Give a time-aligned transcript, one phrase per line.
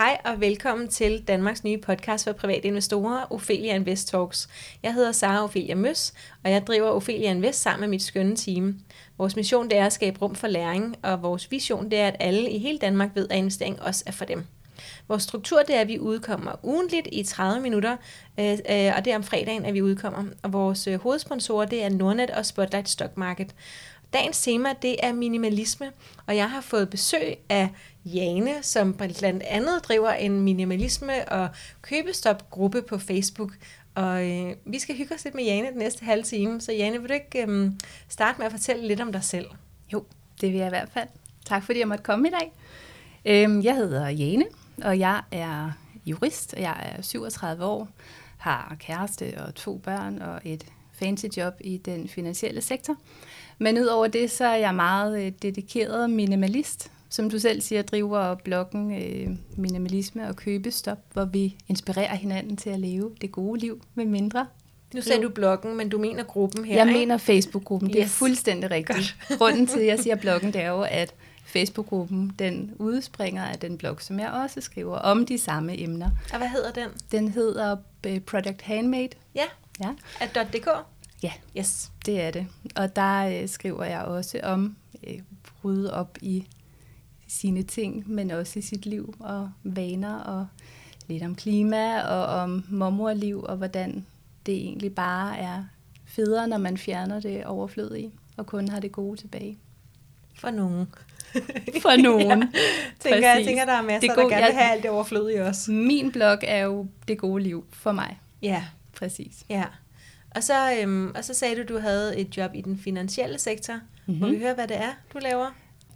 [0.00, 4.48] Hej og velkommen til Danmarks nye podcast for private investorer, Ophelia Invest Talks.
[4.82, 6.12] Jeg hedder Sara Ophelia Møs,
[6.44, 8.80] og jeg driver Ophelia Invest sammen med mit skønne team.
[9.18, 12.16] Vores mission det er at skabe rum for læring, og vores vision det er, at
[12.20, 14.44] alle i hele Danmark ved, at investering også er for dem.
[15.08, 17.96] Vores struktur det er, at vi udkommer ugentligt i 30 minutter,
[18.38, 20.24] øh, øh, og det er om fredagen, at vi udkommer.
[20.42, 23.54] Og vores øh, hovedsponsorer det er Nordnet og Spotlight Stock Market.
[24.12, 25.92] Dagens tema det er minimalisme,
[26.26, 27.68] og jeg har fået besøg af
[28.04, 31.48] Jane, som blandt andet driver en minimalisme- og
[31.82, 33.52] købestop-gruppe på Facebook.
[33.94, 36.60] Og øh, vi skal hygge os lidt med Jane den næste halve time.
[36.60, 37.72] Så Jane, vil du ikke øh,
[38.08, 39.46] starte med at fortælle lidt om dig selv?
[39.92, 40.04] Jo,
[40.40, 41.08] det vil jeg i hvert fald.
[41.46, 42.52] Tak fordi jeg måtte komme i dag.
[43.24, 44.44] Øhm, jeg hedder Jane,
[44.82, 45.70] og jeg er
[46.06, 47.88] jurist, og jeg er 37 år,
[48.38, 52.96] har kæreste og to børn og et fancy job i den finansielle sektor.
[53.62, 56.90] Men udover det, så er jeg meget øh, dedikeret minimalist.
[57.12, 62.70] Som du selv siger, driver bloggen øh, Minimalisme og Købestop, hvor vi inspirerer hinanden til
[62.70, 64.46] at leve det gode liv med mindre.
[64.94, 66.98] Nu sagde du bloggen, men du mener gruppen her, Jeg ikke?
[66.98, 68.12] mener Facebook-gruppen, det er Yes.
[68.12, 69.16] fuldstændig rigtigt.
[69.38, 71.14] Grunden til, at jeg siger bloggen, det er jo, at
[71.46, 76.10] Facebook-gruppen, den udspringer af den blog, som jeg også skriver om de samme emner.
[76.32, 76.88] Og hvad hedder den?
[77.12, 77.76] Den hedder
[78.06, 79.08] øh, Product Handmade.
[79.34, 79.44] Ja,
[79.80, 79.88] Ja,
[80.20, 80.68] at .dk?
[81.22, 81.32] Ja.
[81.58, 81.90] Yes.
[82.06, 82.46] det er det.
[82.76, 84.76] Og der øh, skriver jeg også om
[85.06, 85.18] øh,
[85.64, 86.46] rydde op i
[87.28, 90.46] sine ting, men også i sit liv og vaner og
[91.08, 94.06] lidt om klima og om mormorliv og hvordan
[94.46, 95.64] det egentlig bare er
[96.04, 99.58] federe, når man fjerner det overflødige og kun har det gode tilbage.
[100.34, 100.86] For nogen.
[101.82, 102.40] For nogen.
[103.00, 105.44] Tænker, jeg tænker, der er masser, Det gode- der gerne vil have alt det overflødige
[105.44, 105.72] også.
[105.72, 108.20] Min blog er jo det gode liv for mig.
[108.42, 108.64] Ja,
[108.96, 109.44] Præcis.
[109.48, 109.64] ja.
[110.34, 113.74] Og så, øhm, og så sagde du, du havde et job i den finansielle sektor.
[113.74, 114.20] Mm-hmm.
[114.20, 114.34] Må Mhm.
[114.36, 115.46] vi høre, hvad det er, du laver?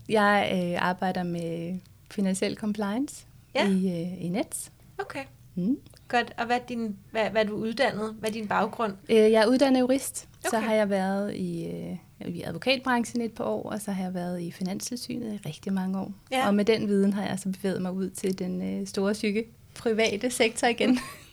[0.08, 1.78] Jeg øh, arbejder med
[2.10, 3.24] finansiel compliance
[3.54, 3.68] Ja.
[3.68, 4.72] i, øh, i Nets.
[4.98, 5.24] Okay,
[5.56, 5.76] Mm.
[6.08, 6.32] godt.
[6.38, 8.14] Og hvad er, din, hvad, hvad er du uddannet?
[8.18, 8.92] Hvad er din baggrund?
[9.08, 10.50] Øh, Jeg er uddannet jurist, okay.
[10.50, 14.14] så har jeg været i, øh, i advokatbranchen et par år, og så har jeg
[14.14, 16.12] været i Finanstilsynet i rigtig mange år.
[16.30, 16.46] Ja.
[16.46, 19.44] Og med den viden har jeg så bevæget mig ud til den øh, store syge
[19.78, 20.98] private sektor igen.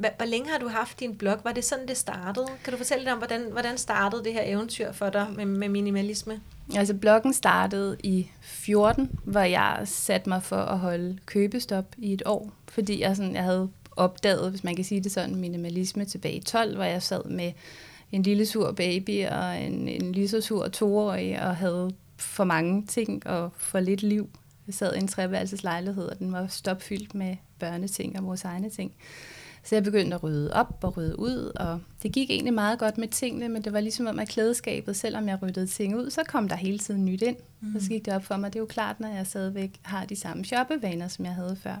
[0.00, 1.36] Hvor, hvor længe har du haft din blog?
[1.44, 2.46] Var det sådan, det startede?
[2.64, 5.68] Kan du fortælle lidt om, hvordan, hvordan startede det her eventyr for dig med, med
[5.68, 6.40] minimalisme?
[6.76, 12.22] altså bloggen startede i 14, hvor jeg satte mig for at holde købestop i et
[12.26, 16.34] år, fordi jeg, sådan, jeg havde opdaget, hvis man kan sige det sådan, minimalisme tilbage
[16.34, 17.52] i 12, hvor jeg sad med
[18.12, 22.86] en lille sur baby og en, en lige så sur toårig og havde for mange
[22.86, 24.30] ting og for lidt liv.
[24.66, 28.92] Jeg sad i en treværelseslejlighed, og den var stopfyldt med børneting og vores egne ting.
[29.64, 32.98] Så jeg begyndte at rydde op og rydde ud, og det gik egentlig meget godt
[32.98, 36.20] med tingene, men det var ligesom om, at klædeskabet, selvom jeg ryddede ting ud, så
[36.28, 37.36] kom der hele tiden nyt ind.
[37.60, 37.74] Mm.
[37.76, 40.04] Og så gik det op for mig, det er jo klart, når jeg stadigvæk har
[40.04, 41.76] de samme shoppevaner, som jeg havde før.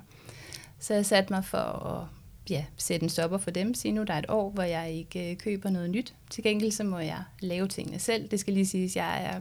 [0.78, 2.06] Så jeg satte mig for at
[2.50, 5.30] ja, sætte en stopper for dem, sige nu, der er et år, hvor jeg ikke
[5.30, 6.14] øh, køber noget nyt.
[6.30, 8.28] Til gengæld så må jeg lave tingene selv.
[8.28, 9.40] Det skal lige siges, jeg er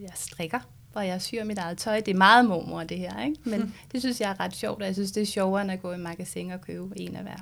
[0.00, 0.60] jeg strikker,
[0.94, 2.00] og jeg syr mit eget tøj.
[2.00, 3.36] Det er meget mormor, det her, ikke?
[3.44, 3.72] Men Mm.
[3.92, 5.92] det synes jeg er ret sjovt, og jeg synes, det er sjovere, end at gå
[5.92, 7.36] i magasin og købe en af hver.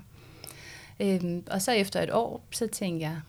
[1.00, 3.21] Øhm, og så efter et år, så tænkte jeg,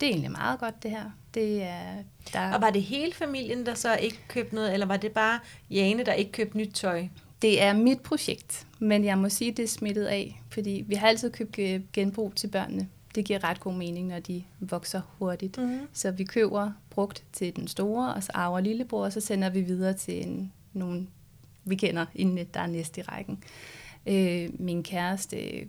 [0.00, 1.10] det er egentlig meget godt det her.
[1.34, 1.94] Det er,
[2.32, 5.40] der, Og var det hele familien, der så ikke købte noget, eller var det bare
[5.70, 7.08] Jane, der ikke købte nyt tøj?
[7.42, 11.08] det er mit projekt, men jeg må sige, det er smittet af, fordi vi har
[11.08, 11.58] altid købt
[11.92, 12.88] genbrug til børnene.
[13.14, 15.58] Det giver ret god mening, når de vokser hurtigt.
[15.58, 15.88] Mm-hmm.
[15.92, 19.60] Så vi køber brugt til den store, og så arver lillebror, og så sender vi
[19.60, 21.08] videre til en, nogen,
[21.64, 23.42] vi kender, inden der er næste i rækken.
[24.06, 25.68] Øh, min kæreste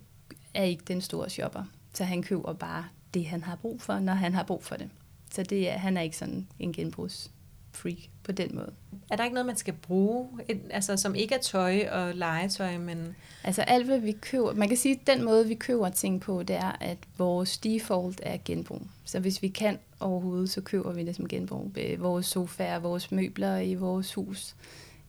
[0.58, 1.64] er ikke den store shopper,
[1.94, 4.90] så han køber bare det, han har brug for, når han har brug for det.
[5.32, 8.74] Så det er, han er ikke sådan en genbrugsfreak på den måde.
[9.12, 12.78] Er der ikke noget, man skal bruge, et, altså, som ikke er tøj og legetøj,
[12.78, 13.16] men...
[13.44, 16.44] Altså alt, hvad vi køber, man kan sige, at den måde, vi køber ting på,
[16.44, 18.82] det er, at vores default er genbrug.
[19.06, 21.72] Så hvis vi kan overhovedet, så køber vi det som genbrug.
[21.98, 24.56] Vores sofaer, vores møbler i vores hus.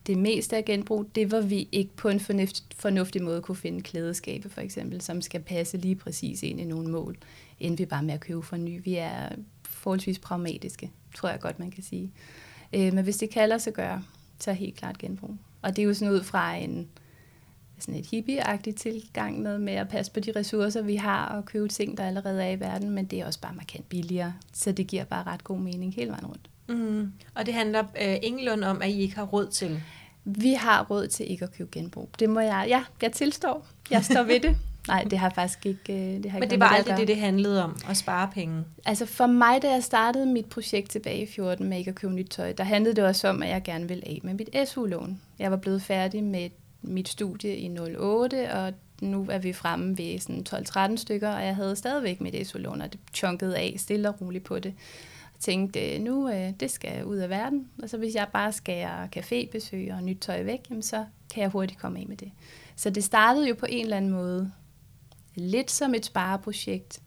[0.09, 1.07] Det meste af genbrug.
[1.15, 5.21] Det var vi ikke på en fornuftig, fornuftig måde kunne finde klædeskabe, for eksempel, som
[5.21, 7.17] skal passe lige præcis ind i nogle mål,
[7.61, 8.81] inden vi bare med at købe for ny.
[8.85, 9.29] Vi er
[9.63, 12.11] forholdsvis pragmatiske, tror jeg godt, man kan sige.
[12.73, 14.03] Øh, Men hvis det kalder sig gøre,
[14.41, 15.35] så er helt klart genbrug.
[15.63, 16.89] Og det er jo sådan ud fra en,
[17.79, 18.43] sådan et hippie
[18.77, 22.45] tilgang med, med at passe på de ressourcer, vi har, og købe ting, der allerede
[22.45, 25.45] er i verden, men det er også bare markant billigere, så det giver bare ret
[25.45, 26.51] god mening hele vejen rundt.
[26.69, 27.13] Mm.
[27.35, 29.81] Og det handler øh, ingenlunde om, at I ikke har råd til.
[30.25, 32.09] Vi har råd til ikke at købe genbrug.
[32.19, 33.67] Det må jeg, ja, jeg tilstår.
[33.91, 34.57] Jeg står ved det.
[34.89, 37.17] Nej, det har faktisk ikke, øh, det har ikke Men det var aldrig det, det
[37.17, 38.65] handlede om, at spare penge.
[38.85, 42.13] Altså for mig, da jeg startede mit projekt tilbage i 14 med ikke at købe
[42.13, 45.21] nyt tøj, der handlede det også om, at jeg gerne ville af med mit SU-lån.
[45.39, 46.51] Jeg var blevet færdig med
[46.83, 50.47] mit studie i 08, og nu er vi fremme ved sådan
[50.93, 54.45] 12-13 stykker, og jeg havde stadigvæk mit SU-lån, og det chunkede af stille og roligt
[54.45, 54.75] på det.
[55.41, 59.95] Tænkte, nu øh, det skal ud af verden, og så hvis jeg bare skærer cafébesøg
[59.95, 61.05] og nyt tøj væk, jamen, så
[61.35, 62.33] kan jeg hurtigt komme af med det.
[62.77, 64.53] Så det startede jo på en eller anden måde
[65.35, 67.03] lidt som et spareprojekt,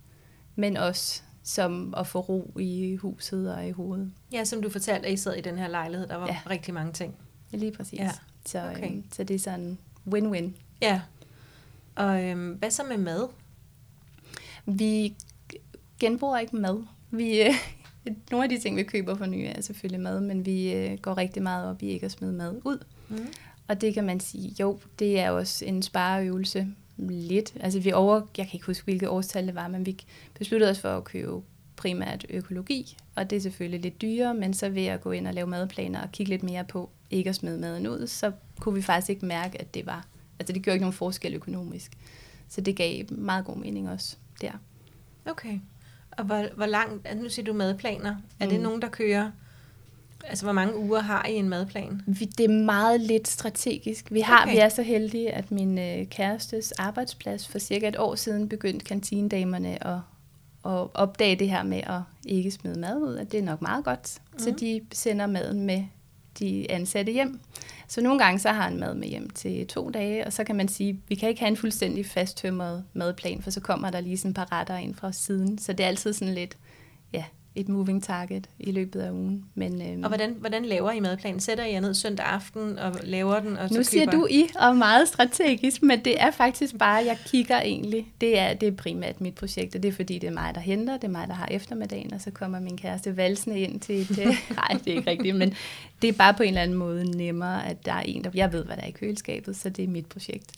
[0.56, 4.12] men også som at få ro i huset og i hovedet.
[4.32, 6.38] Ja, som du fortalte, at I sad i den her lejlighed, der var ja.
[6.50, 7.16] rigtig mange ting.
[7.52, 8.00] Lige præcis.
[8.00, 8.12] Ja.
[8.46, 8.92] Så, okay.
[8.92, 9.78] øhm, så det er sådan
[10.08, 10.50] win-win.
[10.82, 11.02] Ja.
[11.96, 13.28] Og øhm, hvad så med mad?
[14.66, 15.16] Vi
[16.00, 16.84] genbruger ikke mad.
[17.12, 17.54] Vi, øh,
[18.32, 21.18] nogle af de ting, vi køber for nye, er selvfølgelig mad, men vi øh, går
[21.18, 22.86] rigtig meget op i ikke at smide mad ud.
[23.10, 23.28] Mm.
[23.68, 26.68] Og det kan man sige, jo, det er også en spareøvelse
[26.98, 27.54] lidt.
[27.60, 29.98] Altså vi over, jeg kan ikke huske, hvilket årstal det var, men vi
[30.34, 31.42] besluttede os for at købe
[31.76, 35.34] primært økologi, og det er selvfølgelig lidt dyrere, men så ved at gå ind og
[35.34, 38.82] lave madplaner og kigge lidt mere på ikke at smide maden ud, så kunne vi
[38.82, 40.08] faktisk ikke mærke, at det var,
[40.40, 41.92] altså det gjorde ikke nogen forskel økonomisk.
[42.48, 44.52] Så det gav meget god mening også der.
[45.26, 45.60] Okay.
[46.22, 48.52] Og hvor, hvor langt, nu siger du madplaner, er mm.
[48.52, 49.32] det nogen, der kører
[50.26, 52.02] Altså, hvor mange uger har I en madplan?
[52.08, 54.12] Vi, det er meget lidt strategisk.
[54.12, 54.54] Vi har, okay.
[54.54, 58.86] vi er så heldige, at min øh, kærestes arbejdsplads for cirka et år siden begyndte
[58.86, 60.00] kantinedamerne at,
[60.66, 63.86] at opdage det her med at ikke smide mad ud, at det er nok meget
[63.86, 64.18] godt.
[64.34, 64.40] Mm.
[64.40, 65.84] Så de sender maden med
[66.40, 67.40] de ansatte hjem.
[67.92, 70.56] Så nogle gange så har han mad med hjem til to dage, og så kan
[70.56, 74.00] man sige, at vi kan ikke have en fuldstændig fasttømret madplan, for så kommer der
[74.00, 75.58] lige sådan et par retter ind fra siden.
[75.58, 76.58] Så det er altid sådan lidt,
[77.14, 77.24] ja,
[77.56, 79.46] et moving target i løbet af ugen.
[79.56, 81.40] Men, øhm, og hvordan, hvordan laver I madplanen?
[81.40, 83.58] Sætter I jer ned søndag aften og laver den?
[83.58, 87.18] Og så nu siger du I, og meget strategisk, men det er faktisk bare, jeg
[87.26, 88.08] kigger egentlig.
[88.22, 90.62] Det er, det er primært mit projekt, og det er fordi, det er mig, der
[90.62, 94.08] henter, det er mig, der har eftermiddagen, og så kommer min kæreste valsende ind til
[94.08, 94.28] det.
[94.56, 95.54] Nej, det er ikke rigtigt, men
[96.02, 98.30] det er bare på en eller anden måde nemmere, at der er en, der...
[98.34, 100.52] Jeg ved, hvad der er i køleskabet, så det er mit projekt.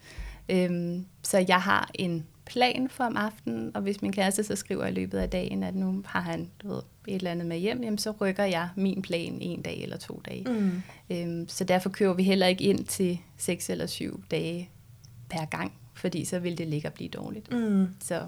[0.49, 4.85] Øhm, så jeg har en plan for om aftenen, og hvis min kæreste så skriver
[4.85, 7.83] i løbet af dagen, at nu har han du ved, et eller andet med hjem,
[7.83, 10.45] jamen, så rykker jeg min plan en dag eller to dage.
[10.49, 10.81] Mm.
[11.09, 14.69] Øhm, så derfor kører vi heller ikke ind til seks eller syv dage
[15.29, 17.51] per gang, fordi så vil det ligge og blive dårligt.
[17.51, 17.87] Mm.
[17.99, 18.21] Så.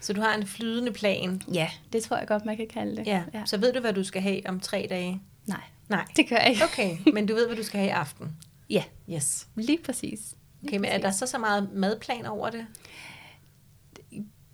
[0.00, 1.42] så du har en flydende plan?
[1.52, 3.06] Ja, det tror jeg godt, man kan kalde det.
[3.06, 3.22] Ja.
[3.34, 3.42] ja.
[3.46, 5.20] Så ved du, hvad du skal have om tre dage?
[5.46, 6.04] Nej, Nej.
[6.16, 6.64] det gør jeg ikke.
[6.64, 8.36] Okay, men du ved, hvad du skal have i aften?
[8.70, 9.48] Ja, yes.
[9.56, 10.34] lige præcis.
[10.64, 12.66] Okay, men er der så så meget madplan over det?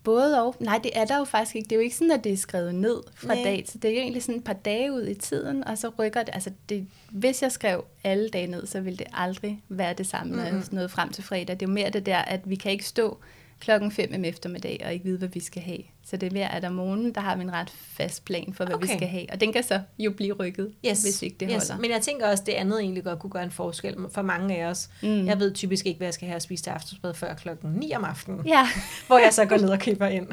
[0.05, 0.57] Både og.
[0.61, 1.67] Nej, det er der jo faktisk ikke.
[1.67, 3.45] Det er jo ikke sådan, at det er skrevet ned fra Nej.
[3.45, 3.83] dag til.
[3.83, 6.35] Det er jo egentlig sådan et par dage ud i tiden, og så rykker det.
[6.35, 10.51] Altså, det, hvis jeg skrev alle dage ned, så ville det aldrig være det samme,
[10.51, 10.65] mm-hmm.
[10.71, 11.61] noget frem til fredag.
[11.61, 13.19] Det er jo mere det der, at vi kan ikke stå
[13.61, 15.83] klokken 5 om eftermiddag og ikke vide, hvad vi skal have.
[16.05, 18.65] Så det er mere, at om morgenen, der har vi en ret fast plan for,
[18.65, 18.87] hvad okay.
[18.87, 19.27] vi skal have.
[19.33, 21.03] Og den kan så jo blive rykket, yes.
[21.03, 21.69] hvis ikke det yes.
[21.69, 21.83] holder.
[21.83, 24.57] Men jeg tænker også, at det andet egentlig godt kunne gøre en forskel for mange
[24.57, 24.91] af os.
[25.03, 25.27] Mm.
[25.27, 27.93] Jeg ved typisk ikke, hvad jeg skal have at spise til aftensmad før klokken 9
[27.93, 28.47] om aftenen.
[28.47, 28.69] Ja.
[29.07, 30.27] hvor jeg så går ned og køber ind.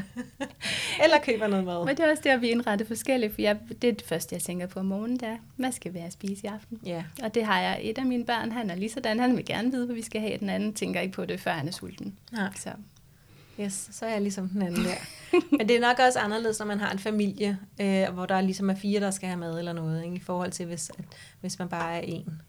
[1.03, 1.85] Eller køber noget mad.
[1.85, 3.33] Men det er også der, vi indretter forskelligt.
[3.33, 5.97] For jeg, det er det første, jeg tænker på om morgenen, der hvad skal vi
[5.97, 6.80] have at spise i aften?
[6.85, 7.03] Ja.
[7.23, 7.80] Og det har jeg.
[7.81, 9.19] Et af mine børn, han er lige sådan.
[9.19, 10.38] Han vil gerne vide, hvad vi skal have.
[10.38, 12.18] Den anden tænker ikke på det, før han er sulten.
[12.38, 12.47] Ja.
[12.56, 12.69] Så
[13.62, 14.95] Yes, så er jeg ligesom den anden der.
[15.57, 18.69] Men det er nok også anderledes, når man har en familie, øh, hvor der ligesom
[18.69, 20.15] er fire, der skal have mad eller noget, ikke?
[20.15, 21.06] i forhold til, hvis, at,
[21.42, 22.42] hvis man bare er en.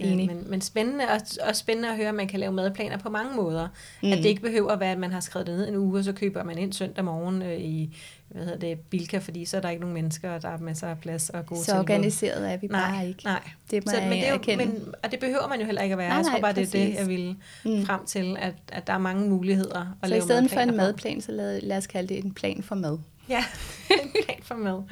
[0.00, 0.26] Øh, Enig.
[0.26, 3.36] men, men spændende, og, og spændende at høre, at man kan lave madplaner på mange
[3.36, 3.68] måder.
[4.02, 4.12] Mm.
[4.12, 6.04] At det ikke behøver at være, at man har skrevet det ned en uge, og
[6.04, 7.96] så køber man ind søndag morgen øh, i
[8.28, 10.88] hvad hedder det, Bilka, fordi så er der ikke nogen mennesker, og der er masser
[10.88, 13.24] af plads og gode Så organiseret er vi bare nej, ikke.
[13.24, 15.82] Nej, det må så, men det er jo, men, Og det behøver man jo heller
[15.82, 16.08] ikke at være.
[16.08, 16.70] Nej, nej, jeg tror bare, præcis.
[16.70, 17.86] det er det, jeg vil mm.
[17.86, 20.76] frem til, at, at der er mange muligheder at så lave i stedet for en
[20.76, 22.98] madplan, så lad, lad os kalde det en plan for mad.
[23.28, 23.44] Ja,
[24.02, 24.82] en plan for mad.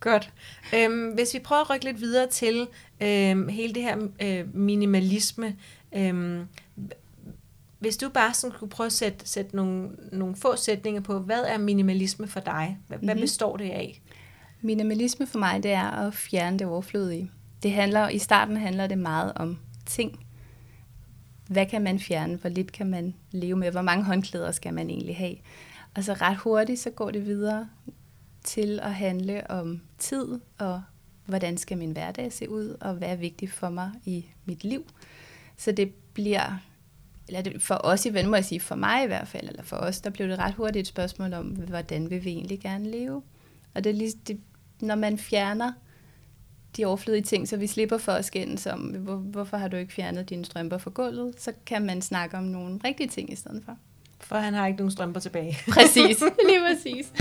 [0.00, 0.30] Godt.
[0.74, 2.66] Øhm, hvis vi prøver at rykke lidt videre til
[3.00, 5.56] øhm, hele det her øh, minimalisme.
[5.92, 6.46] Øhm,
[7.80, 11.42] hvis du bare sådan skulle prøve at sætte, sætte nogle, nogle få sætninger på, hvad
[11.42, 12.78] er minimalisme for dig?
[12.86, 13.06] Hvad, mm-hmm.
[13.06, 13.22] hvad mhm.
[13.22, 14.02] består det af?
[14.60, 17.30] Minimalisme for mig, det er at fjerne det overflødige.
[17.62, 20.26] Det handler, I starten handler det meget om ting.
[21.46, 22.36] Hvad kan man fjerne?
[22.36, 23.70] Hvor lidt kan man leve med?
[23.70, 25.36] Hvor mange håndklæder skal man egentlig have?
[25.94, 27.68] Og så ret hurtigt, så går det videre
[28.44, 30.82] til at handle om tid, og
[31.26, 34.84] hvordan skal min hverdag se ud, og hvad er vigtigt for mig i mit liv.
[35.56, 36.60] Så det bliver,
[37.28, 39.76] eller det, for os i må jeg sige, for mig i hvert fald, eller for
[39.76, 43.22] os, der blev det ret hurtigt et spørgsmål om, hvordan vil vi egentlig gerne leve.
[43.74, 44.40] Og det er lige, det,
[44.80, 45.72] når man fjerner
[46.76, 49.92] de overflødige ting, så vi slipper for at skændes om, hvor, hvorfor har du ikke
[49.92, 53.62] fjernet dine strømper fra gulvet, så kan man snakke om nogle rigtige ting i stedet
[53.64, 53.76] for.
[54.20, 55.56] For han har ikke nogen strømper tilbage.
[55.74, 57.12] præcis, lige præcis.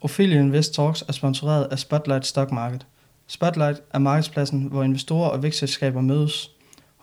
[0.00, 2.86] Ophelia Invest Talks er sponsoreret af Spotlight Stock Market.
[3.26, 6.50] Spotlight er markedspladsen, hvor investorer og vækstselskaber mødes.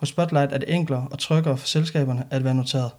[0.02, 2.90] Hos Spotlight er det enklere og tryggere for selskaberne at være noteret.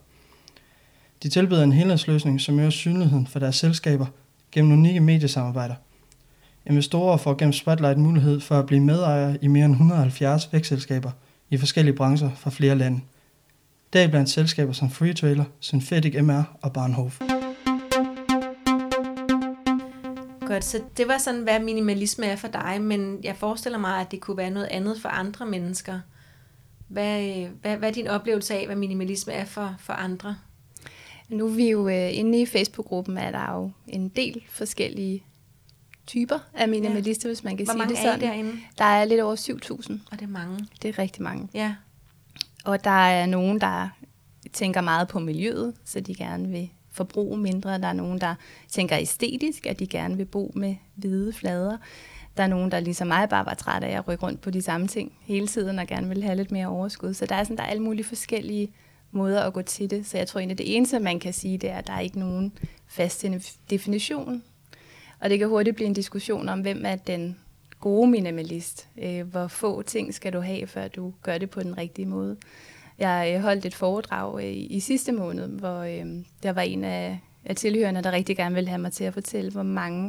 [1.24, 4.06] De tilbyder en helhedsløsning, som øger synligheden for deres selskaber
[4.52, 5.76] gennem unikke mediesamarbejder.
[6.66, 11.12] Investorer får gennem Spotlight mulighed for at blive medejere i mere end 170 vækstselskaber
[11.50, 13.02] i forskellige brancher fra flere lande.
[13.94, 17.20] Deriblandt selskaber som Freetrailer, Synthetic MR og Barnhof.
[20.48, 24.12] Godt, så det var sådan, hvad minimalisme er for dig, men jeg forestiller mig, at
[24.12, 26.00] det kunne være noget andet for andre mennesker.
[26.94, 30.38] Hvad, hvad, hvad er din oplevelse af, hvad minimalisme er for, for andre?
[31.30, 35.24] Nu er vi jo øh, inde i Facebook-gruppen, er der jo en del forskellige
[36.08, 37.34] typer af minimalister, ja.
[37.34, 38.28] hvis man kan Hvor sige mange det er I sådan.
[38.30, 38.52] derinde?
[38.78, 39.94] Der er lidt over 7.000.
[40.12, 40.68] Og det er mange.
[40.82, 41.48] Det er rigtig mange.
[41.54, 41.76] Ja.
[42.66, 43.90] Og der er nogen, der
[44.54, 47.80] tænker meget på miljøet, så de gerne vil forbruge mindre.
[47.80, 48.36] Der er nogen, der
[48.70, 51.78] tænker æstetisk, at de gerne vil bo med hvide flader.
[52.38, 54.62] Der er nogen, der ligesom mig bare var træt af at rykke rundt på de
[54.62, 57.14] samme ting hele tiden og gerne vil have lidt mere overskud.
[57.14, 58.72] Så der er, sådan, der er alle mulige forskellige
[59.12, 60.06] måder at gå til det.
[60.06, 62.20] Så jeg tror egentlig, det eneste, man kan sige, det er, at der er ikke
[62.20, 62.54] nogen
[62.88, 63.26] fast
[63.70, 64.44] definition.
[65.20, 67.38] Og det kan hurtigt blive en diskussion om, hvem er den
[67.80, 68.88] gode minimalist.
[68.98, 72.38] Øh, hvor få ting skal du have, før du gør det på den rigtige måde.
[73.00, 75.84] Jeg øh, holdt et foredrag øh, i sidste måned, hvor
[76.44, 77.20] der var en af
[77.56, 80.04] tilhørende, der rigtig gerne ville have mig til at fortælle, hvor mange,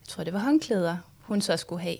[0.00, 1.96] jeg tror det var håndklæder, hun så skulle have.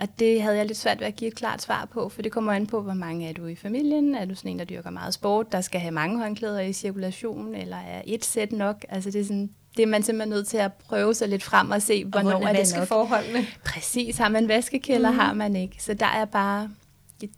[0.00, 2.32] Og det havde jeg lidt svært ved at give et klart svar på, for det
[2.32, 4.14] kommer an på, hvor mange er du i familien?
[4.14, 7.54] Er du sådan en, der dyrker meget sport, der skal have mange håndklæder i cirkulation,
[7.54, 8.84] eller er et sæt nok?
[8.88, 11.70] Altså det er sådan, det er man simpelthen nødt til at prøve sig lidt frem
[11.70, 12.88] og se, hvornår og er det nok.
[12.88, 13.46] forholdene.
[13.64, 15.18] Præcis, har man vaskekælder, mm.
[15.18, 15.82] har man ikke.
[15.82, 16.70] Så der er bare,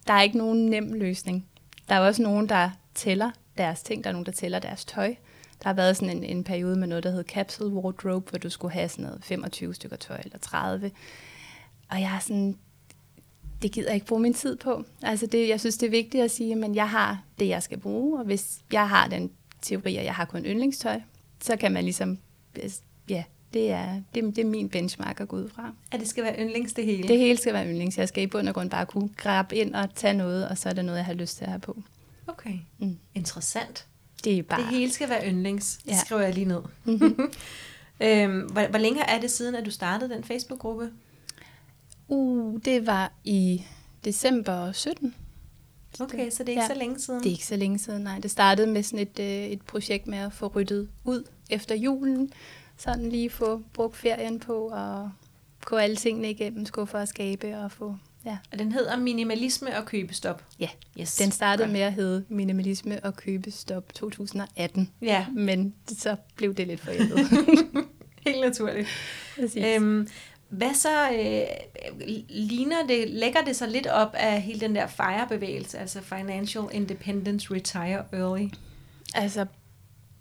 [0.07, 1.47] der er ikke nogen nem løsning.
[1.89, 5.15] Der er også nogen, der tæller deres ting, der er nogen, der tæller deres tøj.
[5.63, 8.51] Der har været sådan en, en periode med noget, der hed capsule wardrobe, hvor du
[8.51, 10.91] skulle have sådan noget 25 stykker tøj eller 30.
[11.91, 12.59] Og jeg er sådan,
[13.63, 14.85] det gider jeg ikke bruge min tid på.
[15.03, 17.79] Altså det, jeg synes, det er vigtigt at sige, men jeg har det, jeg skal
[17.81, 19.31] bruge, og hvis jeg har den
[19.63, 21.01] teori, at jeg har kun yndlingstøj,
[21.43, 22.19] så kan man ligesom,
[23.09, 25.73] ja, det er, det, det er min benchmark at gå ud fra.
[25.93, 27.09] At det skal være yndlings det hele?
[27.09, 27.99] Det hele skal være yndlings.
[27.99, 30.69] Jeg skal i bund og grund bare kunne grabbe ind og tage noget, og så
[30.69, 31.83] er det noget, jeg har lyst til at have på.
[32.27, 32.99] Okay, Mm.
[33.15, 33.87] interessant.
[34.25, 34.61] Det er bare...
[34.61, 35.79] Det hele skal være yndlings.
[35.87, 35.99] Ja.
[36.05, 36.63] skriver jeg lige ned.
[36.85, 37.33] Mhm.
[38.07, 40.91] øhm, hvor, hvor længe er det siden, at du startede den Facebook-gruppe?
[42.09, 43.65] Uh, det var i
[44.05, 45.15] december 17.
[46.01, 46.69] Okay, så det er ikke Ja.
[46.69, 47.21] så længe siden.
[47.21, 48.19] Det er ikke så længe siden, nej.
[48.19, 52.33] Det startede med sådan et, øh, et projekt med at få ryddet ud efter julen.
[52.77, 55.11] Sådan lige få brugt ferien på og
[55.65, 57.97] gå alle tingene igennem, skuffer og skabe og få...
[58.27, 58.39] Ja.
[58.53, 60.45] Og den hedder Minimalisme og købestop.
[60.61, 60.69] ja.
[61.01, 61.17] Yes.
[61.17, 61.73] Den startede Godt.
[61.73, 67.19] med at hedde Minimalisme og købestop 2018, Ja, men så blev det lidt forældet.
[68.27, 68.89] helt naturligt.
[69.41, 69.65] Præcis.
[69.65, 70.09] Øhm,
[70.49, 75.79] hvad så, øh, ligner det, lægger det sig lidt op af hele den der FIRE-bevægelse,
[75.79, 78.49] altså Financial Independence Retire Early?
[79.15, 79.47] Altså,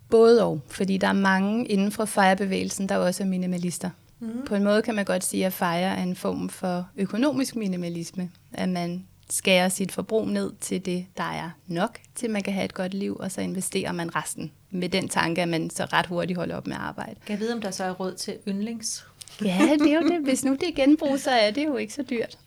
[0.09, 3.89] både og, fordi der er mange inden for fejrebevægelsen, der også er minimalister.
[4.21, 4.45] Mm.
[4.45, 8.31] På en måde kan man godt sige, at fejre er en form for økonomisk minimalisme.
[8.53, 12.65] At man skærer sit forbrug ned til det, der er nok, til man kan have
[12.65, 16.05] et godt liv, og så investerer man resten med den tanke, at man så ret
[16.05, 17.15] hurtigt holder op med at arbejde.
[17.25, 19.05] Kan jeg vide, om der så er råd til yndlings?
[19.45, 20.21] Ja, det er jo det.
[20.23, 22.37] Hvis nu det er genbrug, så er det jo ikke så dyrt.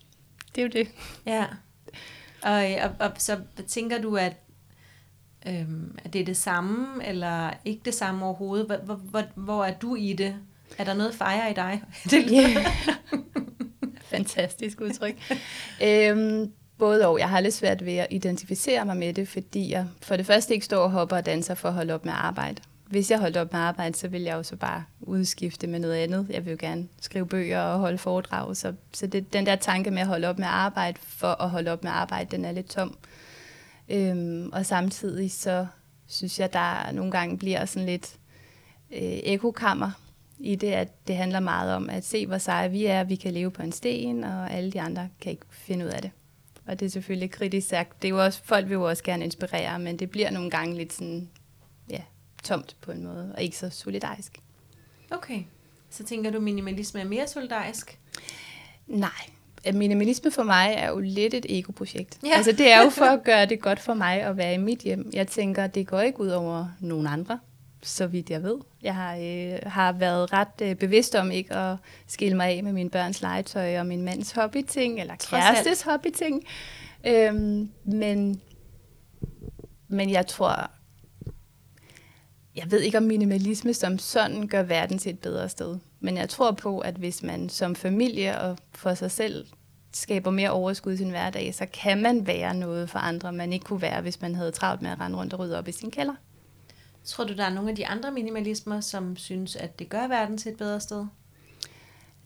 [0.54, 0.88] Det er jo det.
[1.26, 1.44] Ja.
[2.42, 4.32] Og, og, og så tænker du, at,
[5.46, 8.66] øhm, at det er det samme, eller ikke det samme overhovedet?
[8.66, 10.36] Hvor, hvor, hvor, hvor er du i det?
[10.78, 11.82] Er der noget fejre i dig?
[12.32, 12.66] Yeah.
[14.14, 15.14] Fantastisk udtryk.
[15.82, 17.18] øhm, både og.
[17.18, 20.54] Jeg har lidt svært ved at identificere mig med det, fordi jeg for det første
[20.54, 22.62] ikke står og hopper og danser for at holde op med arbejde.
[22.86, 25.94] Hvis jeg holdt op med arbejde, så vil jeg jo så bare udskifte med noget
[25.94, 26.26] andet.
[26.30, 29.90] Jeg vil jo gerne skrive bøger og holde foredrag, så, så det, den der tanke
[29.90, 32.68] med at holde op med arbejde for at holde op med arbejde, den er lidt
[32.70, 32.98] tom.
[33.88, 35.66] Øhm, og samtidig så
[36.06, 38.16] synes jeg, der nogle gange bliver sådan lidt
[38.92, 39.90] øh, ekokammer
[40.38, 43.04] i det, at det handler meget om at se, hvor seje vi er.
[43.04, 46.02] Vi kan leve på en sten, og alle de andre kan ikke finde ud af
[46.02, 46.10] det.
[46.66, 48.02] Og det er selvfølgelig kritisk sagt.
[48.02, 50.74] Det er jo også, folk vil jo også gerne inspirere, men det bliver nogle gange
[50.76, 51.28] lidt sådan,
[51.90, 52.00] ja,
[52.44, 54.38] tomt på en måde, og ikke så solidarisk.
[55.10, 55.42] Okay.
[55.90, 57.98] Så tænker du, minimalisme er mere solidarisk?
[58.86, 59.10] Nej,
[59.72, 62.18] minimalisme for mig er jo lidt et ego-projekt.
[62.26, 62.36] Ja.
[62.36, 64.78] Altså det er jo for at gøre det godt for mig at være i mit
[64.78, 65.10] hjem.
[65.12, 67.38] Jeg tænker, det går ikke ud over nogen andre,
[67.84, 68.58] så vidt jeg ved.
[68.82, 71.76] Jeg har, øh, har været ret øh, bevidst om ikke at
[72.06, 76.44] skille mig af med mine børns legetøj og min mands hobbyting, eller kærestes hobbyting.
[77.06, 78.40] Øhm, men,
[79.88, 80.70] men jeg tror,
[82.56, 85.78] jeg ved ikke om minimalisme som sådan gør verden til et bedre sted.
[86.00, 89.46] Men jeg tror på, at hvis man som familie og for sig selv
[89.92, 93.64] skaber mere overskud i sin hverdag, så kan man være noget for andre, man ikke
[93.64, 95.90] kunne være, hvis man havde travlt med at rende rundt og rydde op i sin
[95.90, 96.14] kælder.
[97.04, 100.38] Tror du, der er nogle af de andre minimalismer, som synes, at det gør verden
[100.38, 101.06] til et bedre sted?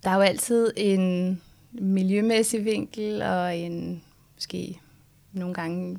[0.04, 1.40] Der er jo altid en
[1.72, 4.02] miljømæssig vinkel, og en
[4.34, 4.80] måske
[5.32, 5.98] nogle gange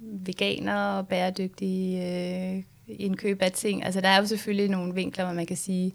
[0.00, 2.06] veganer og bæredygtige
[2.56, 3.84] øh, indkøb af ting.
[3.84, 5.94] Altså der er jo selvfølgelig nogle vinkler, hvor man kan sige,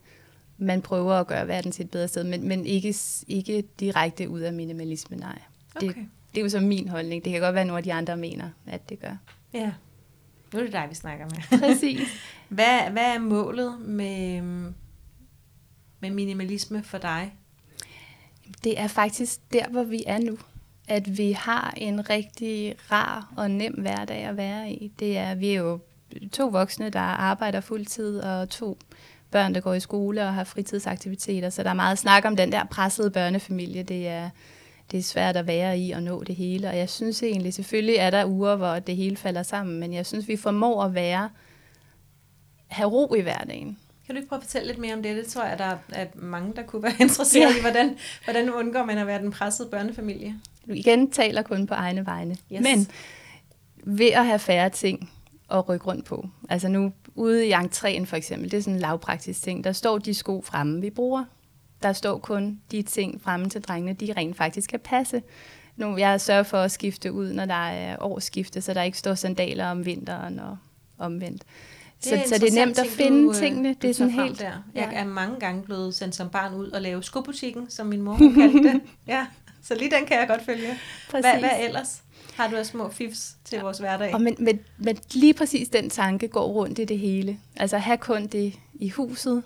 [0.57, 2.95] man prøver at gøre verden til et bedre sted, men, men ikke,
[3.27, 5.39] ikke direkte ud af minimalisme, nej.
[5.75, 5.88] Okay.
[5.88, 5.95] Det,
[6.31, 7.23] det er jo så min holdning.
[7.23, 9.17] Det kan godt være, at nogle af de andre mener, at det gør.
[9.53, 9.71] Ja.
[10.53, 11.60] Nu er det dig, vi snakker med.
[11.67, 12.10] Præcis.
[12.50, 14.41] hvad, hvad er målet med,
[16.00, 17.34] med minimalisme for dig?
[18.63, 20.38] Det er faktisk der, hvor vi er nu.
[20.88, 24.88] At vi har en rigtig rar og nem hverdag at være i.
[25.00, 25.79] Det er, vi er jo
[26.31, 28.77] to voksne, der arbejder fuldtid, og to
[29.31, 31.50] børn, der går i skole og har fritidsaktiviteter.
[31.50, 33.84] Så der er meget snak om den der pressede børnefamilie.
[33.84, 34.29] Det er,
[34.91, 36.67] det er svært at være i og nå det hele.
[36.67, 40.05] Og jeg synes egentlig, selvfølgelig er der uger, hvor det hele falder sammen, men jeg
[40.05, 41.29] synes, vi formår at være,
[42.67, 43.77] have ro i hverdagen.
[44.05, 45.15] Kan du ikke prøve at fortælle lidt mere om det?
[45.15, 47.57] Det tror jeg, der er mange, der kunne være interesseret ja.
[47.57, 47.62] i.
[47.62, 50.36] Hvordan, hvordan undgår man at være den pressede børnefamilie?
[50.67, 52.31] Du igen taler kun på egne vegne.
[52.53, 52.62] Yes.
[52.62, 52.88] Men
[53.83, 55.12] ved at have færre ting
[55.51, 56.27] at rykke rundt på.
[56.50, 59.98] Altså nu ude i entréen for eksempel, det er sådan en lavpraktisk ting, der står
[59.98, 61.24] de sko fremme, vi bruger.
[61.83, 65.21] Der står kun de ting fremme til drengene, de rent faktisk kan passe.
[65.77, 69.15] Nu, jeg sørger for at skifte ud, når der er årsskifte, så der ikke står
[69.15, 70.57] sandaler om vinteren og
[70.97, 71.43] omvendt.
[72.03, 73.75] Det så, så det er nemt at finde du, øh, tingene.
[73.81, 74.39] Det er sådan helt...
[74.39, 74.45] Der.
[74.45, 75.00] Jeg Ja.
[75.00, 78.63] er mange gange blevet sendt som barn ud og lave skobutikken, som min mor kaldte
[78.63, 78.81] det.
[79.07, 79.25] Ja,
[79.63, 80.67] så lige den kan jeg godt følge.
[81.09, 81.39] Hvad, Præcis.
[81.39, 82.03] hvad ellers
[82.35, 84.13] har du af små fifs til vores hverdag?
[84.13, 87.38] Og men, men, men lige præcis den tanke går rundt i det hele.
[87.55, 89.43] Altså have kun det i huset,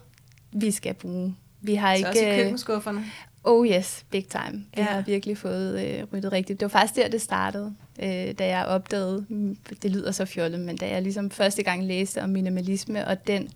[0.53, 1.35] vi skal bruge.
[1.65, 2.09] Vi har så ikke...
[2.09, 3.05] også i køkkenskufferne.
[3.43, 4.51] Oh yes, big time.
[4.75, 4.83] Vi Ja.
[4.83, 6.59] har virkelig fået øh, ryddet rigtigt.
[6.59, 10.59] Det var faktisk der, det startede, øh, da jeg opdagede, mm, det lyder så fjollet,
[10.59, 13.49] men da jeg ligesom første gang læste om minimalisme, og den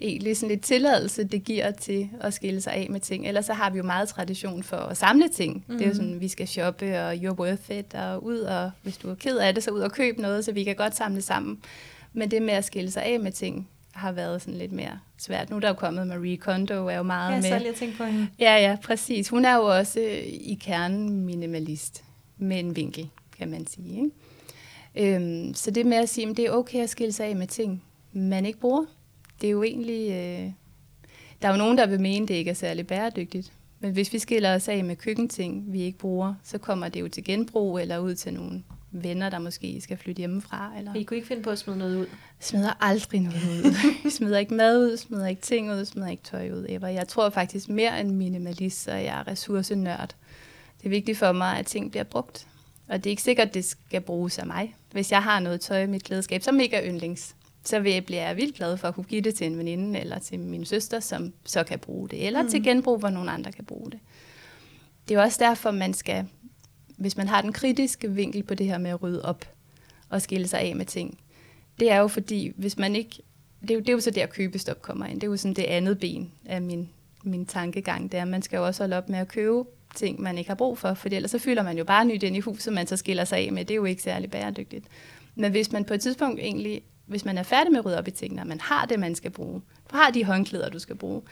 [0.00, 3.26] egentlig sådan lidt tilladelse, det giver til at skille sig af med ting.
[3.26, 5.64] Ellers så har vi jo meget tradition for at samle ting.
[5.68, 5.78] Mm.
[5.78, 8.96] Det er jo sådan, vi skal shoppe, og you're worth it, og ud, og hvis
[8.96, 11.22] du er ked af det, så ud og køb noget, så vi kan godt samle
[11.22, 11.58] sammen.
[12.12, 15.50] Men det med at skille sig af med ting, har været sådan lidt mere svært.
[15.50, 17.42] Nu er der jo kommet Marie Kondo, er jo meget Ja, med...
[17.42, 18.28] så lige at tænke på hende.
[18.38, 19.28] Ja, ja, præcis.
[19.28, 22.04] Hun er jo også øh, i kernen minimalist
[22.36, 23.96] med en vinkel, kan man sige.
[23.96, 25.16] Ikke?
[25.16, 27.46] Øhm, så det med at sige, at det er okay at skille sig af med
[27.46, 27.82] ting,
[28.12, 28.84] man ikke bruger,
[29.40, 30.10] det er jo egentlig...
[30.10, 30.50] Øh,
[31.42, 33.52] der er jo nogen, der vil mene, det ikke er særlig bæredygtigt.
[33.80, 37.08] Men hvis vi skiller os af med køkkenting, vi ikke bruger, så kommer det jo
[37.08, 38.62] til genbrug eller ud til nogle
[39.02, 40.72] venner, der måske skal flytte hjemmefra.
[40.78, 42.06] Eller I kunne ikke finde på at smide noget ud.
[42.40, 43.74] smider aldrig noget ud.
[44.04, 46.66] Jeg smider ikke mad ud, smider ikke ting ud, smider ikke tøj ud.
[46.68, 46.88] Ever.
[46.88, 50.14] Jeg tror faktisk mere end minimalist, så jeg er ressourcenørd.
[50.78, 52.46] Det er vigtigt for mig, at ting bliver brugt.
[52.88, 54.74] Og det er ikke sikkert, at det skal bruges af mig.
[54.92, 58.04] Hvis jeg har noget tøj i mit klædeskab, som ikke er yndlings, så vil jeg,
[58.04, 60.64] bliver jeg vildt glad for at kunne give det til en veninde eller til min
[60.64, 62.26] søster, som så kan bruge det.
[62.26, 62.48] Eller mm.
[62.48, 63.98] til genbrug, hvor nogle andre kan bruge det.
[65.08, 66.26] Det er også derfor, man skal,
[66.96, 69.44] hvis man har den kritiske vinkel på det her med at rydde op
[70.08, 71.18] og skille sig af med ting,
[71.80, 73.22] det er jo fordi, hvis man ikke...
[73.62, 75.20] Det er jo, det er jo så der, købestop kommer ind.
[75.20, 76.88] Det er jo sådan det andet ben af min,
[77.24, 78.12] min tankegang.
[78.12, 80.50] Det er, at man skal jo også holde op med at købe ting, man ikke
[80.50, 82.86] har brug for, for ellers så fylder man jo bare nyt ind i huset, man
[82.86, 83.64] så skiller sig af med.
[83.64, 84.84] Det er jo ikke særlig bæredygtigt.
[85.34, 88.08] Men hvis man på et tidspunkt egentlig, hvis man er færdig med at rydde op
[88.08, 90.96] i tingene, og man har det, man skal bruge, du har de håndklæder, du skal
[90.96, 91.22] bruge,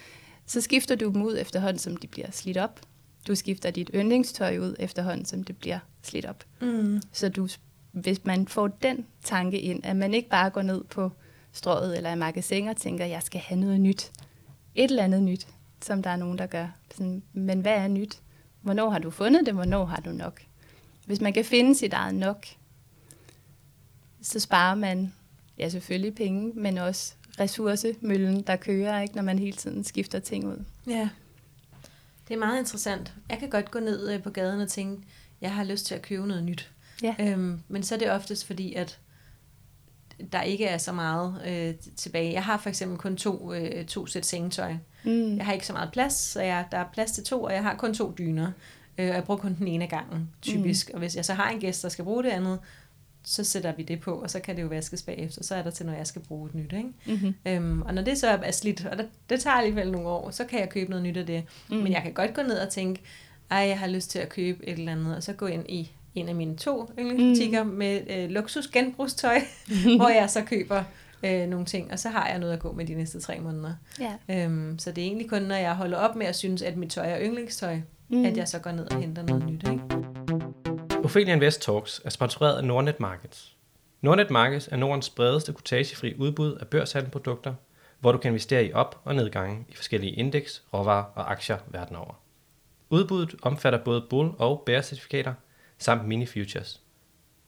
[0.46, 2.81] så skifter du dem ud efterhånden, som de bliver slidt op.
[3.26, 6.44] Du skifter dit yndlingstøj ud efterhånden, som det bliver slidt op.
[6.60, 7.02] Mm.
[7.12, 7.48] Så du,
[7.92, 11.12] hvis man får den tanke ind, at man ikke bare går ned på
[11.52, 14.12] strået eller i magasin og tænker, jeg skal have noget nyt.
[14.74, 15.46] Et eller andet nyt,
[15.82, 16.68] som der er nogen, der gør.
[16.94, 18.20] Sådan, men hvad er nyt?
[18.60, 19.54] Hvornår har du fundet det?
[19.54, 20.42] Hvornår har du nok?
[21.06, 22.46] Hvis man kan finde sit eget nok,
[24.22, 25.12] så sparer man
[25.58, 30.46] ja, selvfølgelig penge, men også ressourcemøllen, der kører, ikke, når man hele tiden skifter ting
[30.46, 30.64] ud.
[30.87, 31.08] Ja.
[32.28, 33.12] Det er meget interessant.
[33.30, 35.02] Jeg kan godt gå ned øh, på gaden og tænke,
[35.40, 36.70] jeg har lyst til at købe noget nyt.
[37.02, 37.14] Ja.
[37.18, 38.98] Øhm, men så er det oftest fordi, at
[40.32, 42.32] der ikke er så meget øh, tilbage.
[42.32, 44.74] Jeg har for eksempel kun to, øh, to sæt sengetøj.
[45.04, 45.37] Mm.
[45.37, 47.62] Jeg har ikke så meget plads, så jeg, der er plads til to, og jeg
[47.62, 48.52] har kun to dyner.
[48.98, 50.88] Øh, og jeg bruger kun den ene af gangen, typisk.
[50.88, 50.94] Mm.
[50.94, 52.58] Og hvis jeg så har en gæst, der skal bruge det andet,
[53.24, 55.42] så sætter vi det på, og så kan det jo vaskes bagefter.
[55.42, 56.72] Så er der til, når jeg skal bruge et nyt.
[56.72, 56.88] Ikke?
[57.06, 57.34] Mm-hmm.
[57.46, 60.44] Øhm, og når det så er slidt, og det, det tager alligevel nogle år, så
[60.44, 61.44] kan jeg købe noget nyt af det.
[61.70, 61.76] Mm.
[61.76, 63.00] Men jeg kan godt gå ned og tænke,
[63.50, 65.90] ej, jeg har lyst til at købe et eller andet, og så gå ind i
[66.14, 67.70] en af mine to yndlingsbutikker mm.
[67.70, 69.38] med øh, luksus genbrugstøj,
[69.96, 70.84] hvor jeg så køber
[71.22, 73.74] øh, nogle ting, og så har jeg noget at gå med de næste tre måneder.
[74.00, 74.44] Ja.
[74.44, 76.90] Øhm, så det er egentlig kun, når jeg holder op med at synes, at mit
[76.90, 78.24] tøj er yndlingstøj, mm.
[78.24, 79.68] at jeg så går ned og henter noget nyt.
[79.68, 79.93] Ikke?
[81.04, 83.56] Ophelia Invest Talks er sponsoreret af Nordnet Markets.
[84.00, 87.54] Nordnet Markets er Nordens bredeste kutagefri udbud af børshandelprodukter,
[88.00, 91.96] hvor du kan investere i op- og nedgange i forskellige indeks, råvarer og aktier verden
[91.96, 92.20] over.
[92.90, 95.32] Udbuddet omfatter både bull- og bear-certifikater
[95.78, 96.80] samt mini-futures.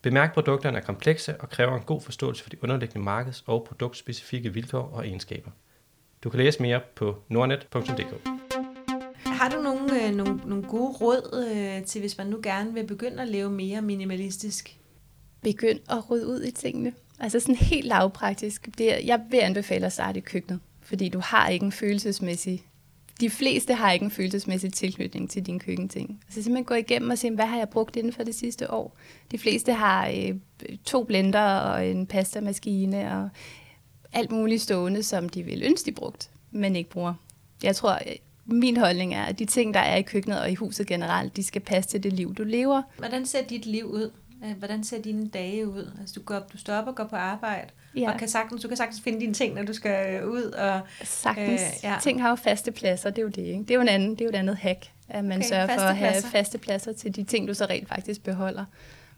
[0.02, 4.52] Bemærk, produkterne er komplekse og kræver en god forståelse for de underliggende markeds- og produktspecifikke
[4.52, 5.50] vilkår og egenskaber.
[6.24, 8.35] Du kan læse mere på nordnet.dk.
[10.06, 13.50] Øh, nogle, nogle gode råd øh, til, hvis man nu gerne vil begynde at leve
[13.50, 14.78] mere minimalistisk?
[15.42, 16.92] Begynd at rydde ud i tingene.
[17.18, 18.68] Altså sådan helt lavpraktisk.
[18.78, 22.64] Det er, jeg vil anbefale at starte i køkkenet, fordi du har ikke en følelsesmæssig
[23.20, 26.20] de fleste har ikke en følelsesmæssig tilknytning til dine køkkenting.
[26.28, 28.96] Så simpelthen gå igennem og se, hvad har jeg brugt inden for det sidste år.
[29.30, 30.34] De fleste har øh,
[30.84, 33.28] to blender og en pastamaskine og
[34.12, 37.14] alt muligt stående, som de vil ønske, de brugt, men ikke bruger.
[37.62, 37.98] Jeg tror,
[38.46, 41.44] min holdning er, at de ting, der er i køkkenet og i huset generelt, de
[41.44, 42.82] skal passe til det liv, du lever.
[42.98, 44.10] Hvordan ser dit liv ud?
[44.44, 45.90] Øh, hvordan ser dine dage ud?
[46.00, 48.12] Altså, du, går, du op og går på arbejde, Ja.
[48.12, 50.42] og kan sagtens, du kan sagtens finde dine ting, når du skal ud.
[50.42, 51.60] Og, Sagtens.
[51.62, 51.96] Øh, Øh, ja.
[52.02, 53.42] Ting har jo faste pladser, det er jo det.
[53.42, 53.60] Ikke?
[53.62, 55.66] Det er jo en anden, det er jo et andet hack, at man Okay, sørger
[55.66, 56.28] for at have pladser.
[56.28, 58.64] faste pladser til de ting, du så rent faktisk beholder.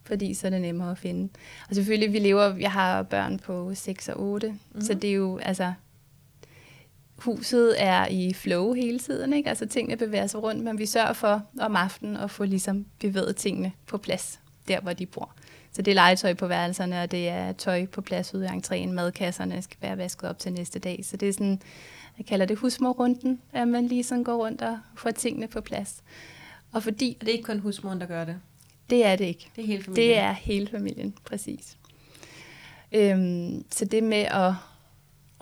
[0.04, 1.28] Fordi så er det nemmere at finde.
[1.68, 4.56] Og selvfølgelig, vi lever, jeg har børn på 6 og 8, Mhm.
[4.56, 4.80] mm-hmm.
[4.86, 5.72] så det er jo, altså,
[7.18, 9.48] huset er i flow hele tiden, ikke?
[9.48, 13.36] Altså tingene bevæger sig rundt, men vi sørger for om aftenen at få ligesom bevæget
[13.36, 15.30] tingene på plads, der hvor de bor.
[15.72, 18.88] Så det er legetøj på værelserne, og det er tøj på plads ude i entréen.
[18.88, 21.00] Madkasserne skal være vasket op til næste dag.
[21.04, 21.60] Så det er sådan,
[22.18, 26.02] jeg kalder det husmorrunden, at man lige sådan går rundt og får tingene på plads.
[26.72, 28.36] Og fordi, og det er ikke kun husmoren, der gør det.
[28.90, 29.50] det er det ikke.
[29.56, 30.08] Det er hele familien.
[30.08, 31.78] Det er hele familien, præcis.
[32.92, 34.52] Øhm, så det med at,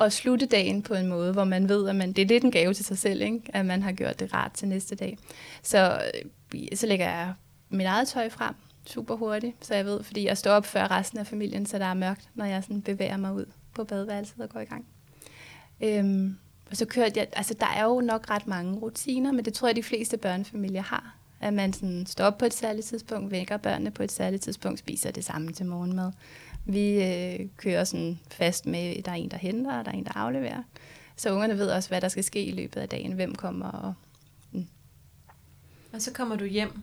[0.00, 2.50] at slutte dagen på en måde, hvor man ved, at man, det er lidt en
[2.50, 3.40] gave til sig selv, ikke?
[3.48, 5.18] at man har gjort det rart til næste dag.
[5.62, 6.00] Så,
[6.54, 7.34] øh, så lægger jeg
[7.70, 8.54] mit eget tøj frem
[8.86, 11.84] super hurtigt, så jeg ved, fordi jeg står op før resten af familien, så der
[11.84, 14.86] er mørkt, når jeg sådan bevæger mig ud på badeværelset og går i gang.
[15.80, 16.36] Øhm,
[16.70, 19.68] og så kørte jeg, altså der er jo nok ret mange rutiner, men det tror
[19.68, 21.16] jeg, de fleste børnefamilier har.
[21.40, 24.78] At man sådan står op på et særligt tidspunkt, vækker børnene på et særligt tidspunkt,
[24.78, 26.12] spiser det samme til morgenmad.
[26.66, 30.04] Vi øh, kører sådan fast med, der er en, der henter, og der er en,
[30.04, 30.62] der afleverer.
[31.16, 33.70] Så ungerne ved også, hvad der skal ske i løbet af dagen, hvem kommer.
[33.70, 33.94] Og,
[35.92, 36.82] Og så kommer du hjem,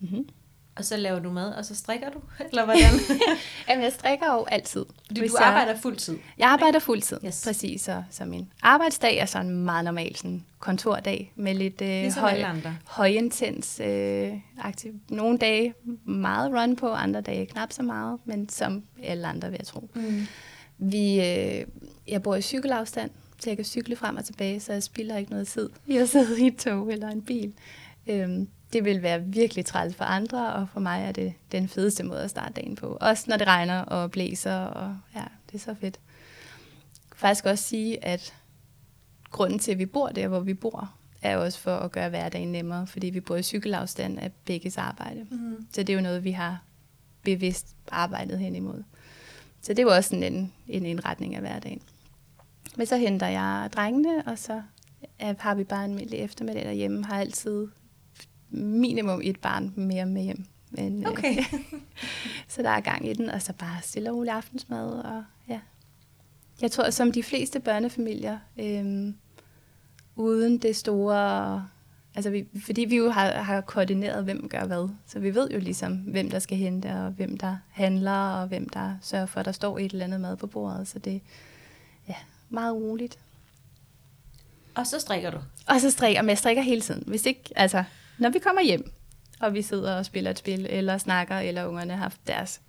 [0.00, 0.28] mm-hmm.
[0.76, 2.18] Og så laver du mad, og så strikker du?
[2.50, 2.90] Eller hvordan?
[3.68, 4.84] Jamen, jeg strikker jo altid.
[5.06, 6.18] Fordi du jeg- arbejder fuldtid.
[6.38, 7.44] Jeg arbejder fuldtid, Yes.
[7.46, 7.80] præcis.
[7.80, 12.20] Så, så min arbejdsdag er sådan en meget normal sådan kontordag med lidt øh, Ligesom
[12.22, 12.44] høj,
[12.86, 14.92] højintens øh, aktiv.
[15.10, 19.56] Nogle dage meget run på, andre dage knap så meget, men som alle andre vil
[19.58, 19.90] jeg tro.
[19.94, 20.26] Mm.
[20.78, 21.64] Vi, øh,
[22.08, 25.30] jeg bor i cykelafstand, så jeg kan cykle frem og tilbage, så jeg spilder ikke
[25.30, 27.52] noget tid i at sidde i et tog eller en bil.
[28.06, 32.02] Øhm, det vil være virkelig træls for andre, og for mig er det den fedeste
[32.02, 32.98] måde at starte dagen på.
[33.00, 36.00] Også når det regner og blæser, og ja, det er så fedt.
[36.92, 38.34] Jeg kan faktisk også sige, at
[39.30, 42.52] grunden til, at vi bor der, hvor vi bor, er også for at gøre hverdagen
[42.52, 45.26] nemmere, fordi vi bor i cykelafstand af begges arbejde.
[45.30, 45.66] Mm.
[45.72, 46.62] Så det er jo noget, vi har
[47.22, 48.82] bevidst arbejdet hen imod.
[49.62, 51.82] Så det er jo også sådan en, en indretning af hverdagen.
[52.76, 54.62] Men så henter jeg drengene, og så
[55.18, 57.04] har vi bare en almindelig eftermiddag derhjemme.
[57.04, 57.68] Har altid
[58.52, 60.44] minimum et barn mere med hjem.
[60.70, 61.36] Men, øh, Okay.
[62.48, 64.92] så der er gang i den, og så bare stille og rolig aftensmad.
[64.92, 65.60] Og, ja.
[66.62, 69.14] Jeg tror, som de fleste børnefamilier, øhm,
[70.16, 71.66] uden det store...
[72.14, 74.88] Altså, vi, fordi vi jo har, har koordineret, hvem gør hvad.
[75.06, 78.68] Så vi ved jo ligesom, hvem der skal hente, og hvem der handler, og hvem
[78.68, 80.88] der sørger for, at der står et eller andet mad på bordet.
[80.88, 81.20] Så det er
[82.08, 82.14] ja,
[82.48, 83.18] meget roligt.
[84.74, 85.38] Og så strikker du.
[85.66, 87.04] Og så strikker, men jeg strikker hele tiden.
[87.06, 87.84] Hvis ikke, altså,
[88.22, 88.92] når vi kommer hjem,
[89.40, 92.60] og vi sidder og spiller et spil, eller snakker, eller ungerne har haft deres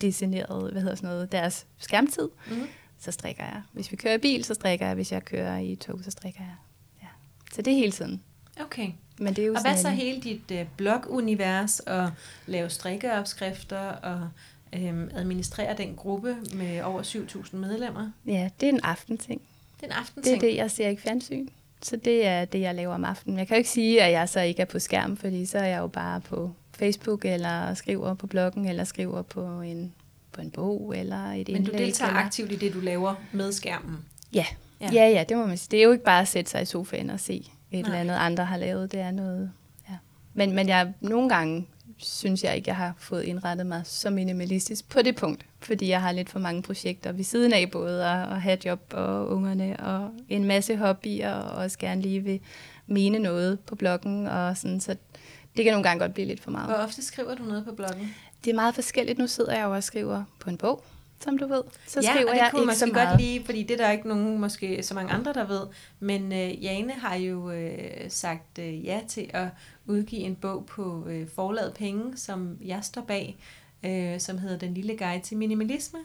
[0.00, 2.66] designeret, hvad hedder sådan noget, deres skærmtid, Mm.
[2.98, 3.62] så strikker jeg.
[3.72, 4.94] Hvis vi kører i bil, så strikker jeg.
[4.94, 6.54] Hvis jeg kører i tog, så strikker jeg.
[7.02, 7.06] Ja.
[7.54, 8.22] Så det er hele tiden.
[8.60, 8.90] Okay.
[9.18, 12.10] Men det er jo Og hvad så hele dit øh, blogunivers og
[12.46, 14.28] lave strikkeopskrifter og
[14.72, 18.10] øhm, administrere den gruppe med over 7.000 medlemmer?
[18.26, 19.40] Ja, det er en aftenting.
[19.80, 20.36] Det er en Det aftenting.
[20.36, 21.48] er det, jeg ser ikke fjernsyn.
[21.82, 23.38] Så det er det, jeg laver om aftenen.
[23.38, 25.64] Jeg kan jo ikke sige, at jeg så ikke er på skærm, fordi så er
[25.66, 29.94] jeg jo bare på Facebook, eller skriver på bloggen, eller skriver på en,
[30.32, 31.78] på en bog, eller et Men du indlæg.
[31.86, 32.20] deltager eller...
[32.24, 34.04] aktivt i det, du laver med skærmen.
[34.32, 34.46] Ja.
[34.80, 34.90] Ja.
[34.92, 35.68] ja, ja, det må man sige.
[35.70, 37.80] Det er jo ikke bare at sætte sig i sofaen og se et Nej.
[37.80, 38.92] eller andet, andre har lavet.
[38.92, 39.50] Det er noget,
[39.90, 39.94] ja.
[40.34, 41.66] Men, men jeg, nogle gange
[41.98, 46.02] synes jeg ikke, jeg har fået indrettet mig så minimalistisk på det punkt, fordi jeg
[46.02, 49.80] har lidt for mange projekter ved siden af, både at, at have job og ungerne,
[49.80, 52.40] og en masse hobbyer, og også gerne lige vil
[52.86, 54.96] mene noget på bloggen, og sådan, så
[55.56, 56.84] Det kan nogle gange godt blive lidt for Hvor meget.
[56.84, 58.14] ofte skriver du noget på bloggen?
[58.44, 59.18] Det er meget forskelligt.
[59.18, 60.84] Nu sidder jeg jo og skriver på en bog,
[61.20, 61.62] som du ved.
[61.86, 63.90] Så ja, skriver og det jeg kunne ikke måske godt lige, fordi det er der
[63.90, 65.66] ikke nogen, måske så mange andre, der ved.
[66.00, 69.48] Men øh, Jane har jo øh, sagt øh, ja til at
[69.86, 73.36] udgive en bog på øh, forlaget penge, som jeg står bag,
[73.82, 75.98] øh, som hedder Den lille guide til minimalisme.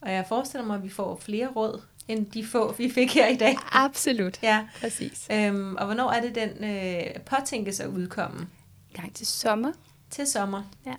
[0.00, 3.26] Og jeg forestiller mig, at vi får flere råd, end de få, vi fik her
[3.28, 3.56] i dag.
[3.72, 4.42] Absolut.
[4.42, 4.66] Ja.
[4.80, 5.28] Præcis.
[5.32, 8.48] Øhm, og hvornår er det, den øh, påtænkes at udkomme?
[8.94, 9.72] Gang til sommer.
[10.10, 10.62] Til sommer.
[10.86, 10.94] Ja.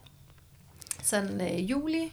[1.03, 2.11] Sådan øh, juli,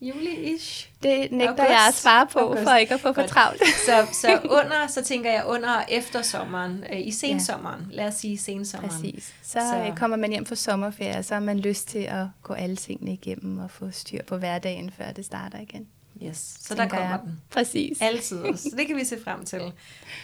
[0.00, 0.88] juli-ish.
[1.02, 1.68] Det nægter August.
[1.70, 2.62] jeg at svare på, August.
[2.62, 3.62] for ikke at få for travlt.
[3.86, 8.14] Så, så under, så tænker jeg under og efter sommeren, øh, i sensommeren, lad os
[8.14, 8.94] sige sensommeren.
[9.02, 9.34] Præcis.
[9.42, 12.26] Så, Så- så kommer man hjem på sommerferie, og så har man lyst til at
[12.42, 15.86] gå alle tingene igennem og få styr på hverdagen, før det starter igen.
[16.22, 17.18] Yes, så der kommer jeg.
[17.24, 17.40] den.
[17.50, 17.98] Præcis.
[18.00, 18.70] Altid også.
[18.70, 19.58] Så det kan vi se frem til.
[19.60, 19.70] Øh,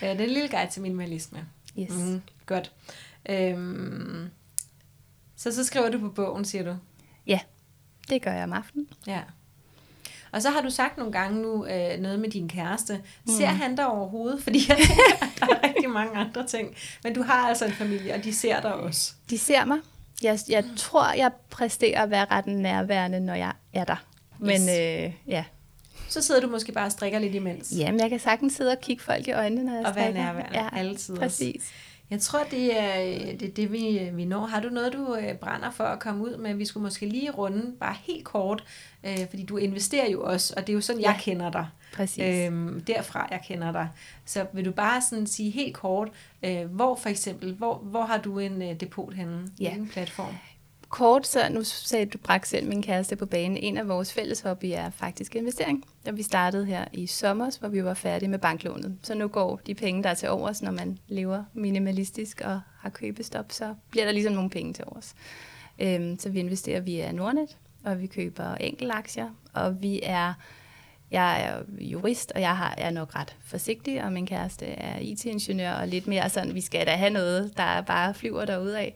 [0.00, 1.46] Det er en lille guide til minimalisme.
[1.78, 1.90] Yes.
[1.90, 2.72] Mm, godt.
[3.28, 4.30] Øhm,
[5.36, 6.76] så så skriver du på bogen, siger du?
[7.26, 7.40] Ja,
[8.08, 8.88] det gør jeg om aftenen.
[9.06, 9.20] Ja.
[10.34, 13.00] Og så har du sagt nogle gange nu øh, noget med din kæreste.
[13.28, 14.42] Ser han dig overhovedet?
[14.42, 16.74] Fordi jeg tænker, at der er rigtig mange andre ting.
[17.04, 19.12] Men du har altså en familie, og de ser dig også.
[19.30, 19.78] De ser mig.
[20.22, 24.04] Jeg, jeg tror, jeg præsterer at være ret nærværende, når jeg er der.
[24.38, 24.68] Men Yes.
[25.06, 25.44] øh, ja.
[26.08, 27.72] Så sidder du måske bare og strikker lidt imens.
[27.76, 30.22] Jamen, jeg kan sagtens sidde og kigge folk i øjnene, når jeg Og være strikker.
[30.24, 31.52] nærværende Ja, altid også.
[32.10, 32.96] Jeg tror, det er
[33.36, 34.46] det, er det vi, vi når.
[34.46, 36.54] Har du noget, du øh, brænder for at komme ud med?
[36.54, 38.64] Vi skulle måske lige runde, bare helt kort,
[39.04, 41.20] øh, fordi du investerer jo også, og det er jo sådan, jeg Ja.
[41.22, 41.66] kender dig.
[41.94, 42.46] Præcis.
[42.46, 43.88] Øhm, derfra, jeg kender dig.
[44.24, 46.08] Så vil du bare sådan sige helt kort,
[46.42, 49.48] øh, hvor for eksempel, hvor, hvor har du en øh, depot henne?
[49.60, 49.68] Ja.
[49.68, 50.34] Hvilken platform?
[50.88, 53.56] Kort, så nu sagde du brak selv min kæreste på banen.
[53.56, 55.84] En af vores fælles hobbyer er faktisk investering.
[56.06, 58.98] Da vi startede her i sommer, hvor vi var færdige med banklånet.
[59.02, 62.90] Så nu går de penge, der er til overs, når man lever minimalistisk og har
[62.90, 65.14] købestop, så bliver der ligesom nogle penge til overs.
[65.78, 70.34] Øhm, så vi investerer via Nordnet, og vi køber enkeltaktier, og vi er
[71.10, 75.72] jeg er jurist, og jeg har, er nok ret forsigtig, og min kæreste er IT-ingeniør,
[75.72, 78.74] og lidt mere sådan, vi skal da have noget, der bare flyver derudad.
[78.74, 78.94] af.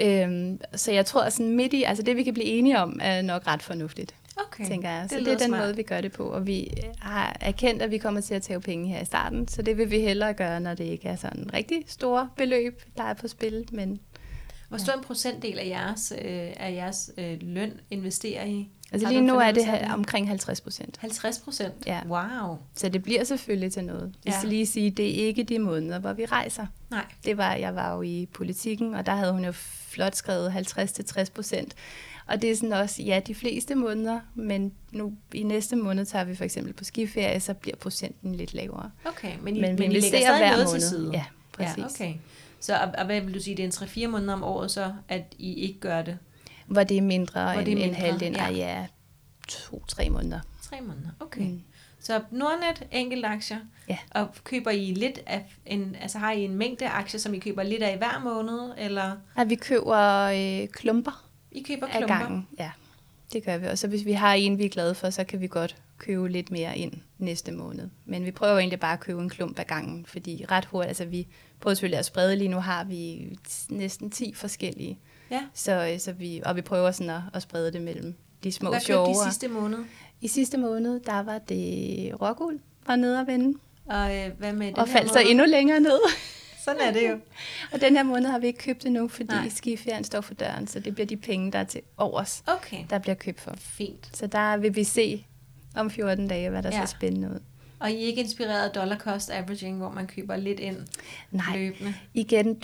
[0.00, 3.22] Øhm, så jeg tror, sådan midt i, altså det vi kan blive enige om, er
[3.22, 5.06] nok ret fornuftigt, Okay, tænker jeg.
[5.10, 5.60] Så det det, er den smart.
[5.62, 8.60] måde, vi gør det på, og vi har erkendt, at vi kommer til at tage
[8.60, 11.50] penge her i starten, så det vil vi hellere gøre, når det ikke er sådan
[11.54, 14.00] rigtig store beløb, der er på spil, men
[14.68, 18.68] Hvor stor en procentdel af jeres, øh, af jeres øh, løn investerer I?
[18.92, 20.96] Altså lige nu er det her omkring 50 procent.
[21.00, 21.74] 50 procent?
[21.86, 22.00] Ja.
[22.08, 22.58] Wow.
[22.74, 24.14] Så det bliver selvfølgelig til noget.
[24.24, 24.38] Jeg Ja.
[24.38, 26.66] skal lige sige, det er ikke de måneder, hvor vi rejser.
[26.90, 27.04] Nej.
[27.24, 31.30] Det var, jeg var jo i politikken, og der havde hun jo flot skrevet 50-60
[31.34, 31.74] procent.
[32.26, 36.24] Og det er sådan også, ja, de fleste måneder, men nu i næste måned tager
[36.24, 38.90] vi for eksempel på skiferie, så bliver procenten lidt lavere.
[39.04, 40.80] Okay, men I, Men men I lægger stadig hver noget måned.
[40.80, 41.10] til side?
[41.12, 41.78] Ja, præcis.
[41.78, 42.14] Ja, okay.
[42.60, 44.92] Så og, og hvad vil du sige, det er en 3-4 måneder om året så,
[45.08, 46.18] at I ikke gør det?
[46.70, 48.34] Hvor det er mindre Hvor end, det er end mindre, halvdelen.
[48.36, 48.48] ja.
[48.48, 48.86] Ja, ja
[49.48, 50.40] to-tre måneder.
[50.62, 51.40] 3 måneder, okay.
[51.40, 51.62] Mm.
[52.00, 53.98] Så Nordnet, enkelt aktier, Ja.
[54.10, 57.62] og køber I lidt af, en, altså har I en mængde aktier, som I køber
[57.62, 62.18] lidt af hver måned, eller Og vi køber øh, klumper I køber af klumper?
[62.18, 62.48] gangen.
[62.58, 62.70] Ja,
[63.32, 63.66] det gør vi.
[63.66, 66.28] Og så hvis vi har en, vi er glade for, så kan vi godt købe
[66.28, 67.88] lidt mere ind næste måned.
[68.04, 71.04] Men vi prøver egentlig bare at købe en klump ad gangen, fordi ret hurtigt, altså
[71.04, 71.26] vi
[71.60, 73.28] prøver selvfølgelig at sprede, lige nu har vi
[73.68, 74.98] næsten 10 forskellige.
[75.30, 75.40] Ja.
[75.54, 78.14] Så, øh, så vi, og vi prøver sådan at, at sprede det mellem
[78.44, 79.10] de små Hvad sjove.
[79.10, 79.78] I sidste måned?
[80.20, 84.66] I sidste måned, der var det rågul fra nede at vende, Og øh, hvad med
[84.66, 86.00] den og faldt så endnu længere ned.
[86.64, 87.18] Sådan er det jo.
[87.72, 89.48] og den her måned har vi ikke købt endnu, fordi Nej.
[89.48, 92.98] skiferien står for døren, så det bliver de penge, der er til overs, Okay, der
[92.98, 93.54] bliver købt for.
[93.58, 94.16] fint.
[94.16, 95.26] Så der vil vi se
[95.76, 96.78] om 14 dage, hvad der Ja.
[96.78, 97.40] ser spændende ud.
[97.78, 100.76] Og I er ikke inspireret af dollar cost averaging, hvor man køber lidt ind
[101.30, 101.94] Nej, løbende?
[102.14, 102.62] igen,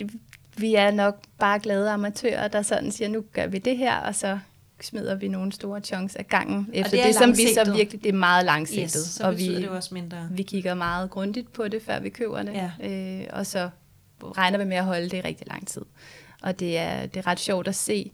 [0.57, 4.15] vi er nok bare glade amatører, der sådan siger, nu gør vi det her, og
[4.15, 4.39] så
[4.81, 6.69] smider vi nogle store chunks af gangen.
[6.73, 8.83] Efter det det, er det som vi så virkelig, det er meget langsigtet.
[8.83, 10.27] Yes, så og vi, det også mindre.
[10.31, 12.53] vi kigger meget grundigt på det, før vi køber det.
[12.53, 12.71] Ja.
[12.89, 13.69] Øh, og så
[14.23, 15.81] regner vi med at holde det i rigtig lang tid.
[16.41, 18.11] Og det er, det er ret sjovt at se,